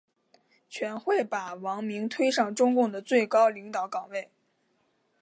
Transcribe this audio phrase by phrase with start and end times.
[0.67, 4.31] 全会把王明推上中共的最高领导岗位。